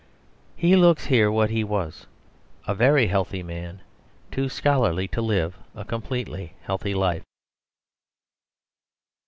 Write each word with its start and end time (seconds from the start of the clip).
He 0.55 0.75
looks 0.75 1.05
here 1.05 1.31
what 1.31 1.51
he 1.51 1.63
was 1.63 2.07
a 2.65 2.73
very 2.73 3.05
healthy 3.05 3.43
man, 3.43 3.81
too 4.31 4.49
scholarly 4.49 5.07
to 5.09 5.21
live 5.21 5.59
a 5.75 5.85
completely 5.85 6.53
healthy 6.63 6.95
life. 6.95 7.21